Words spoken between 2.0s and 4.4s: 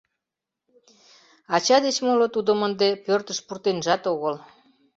моло тудым ынде пӧртыш пуртенжат огыл.